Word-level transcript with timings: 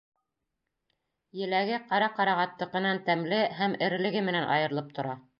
Еләге 1.41 1.75
ҡара 1.91 2.07
ҡарағаттыҡынан 2.19 3.01
тәмле 3.09 3.41
һәм 3.59 3.75
эрелеге 3.89 4.25
менән 4.31 4.49
айырылып 4.55 4.89
тора. 5.01 5.13